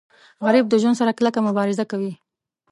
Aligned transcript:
غریب 0.45 0.65
د 0.69 0.75
ژوند 0.81 0.99
سره 1.01 1.11
کلکه 1.19 1.39
مبارزه 1.47 1.83
کوي 1.91 2.13